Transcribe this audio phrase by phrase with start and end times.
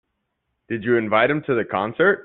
[0.67, 2.19] Did you invite him to the concert?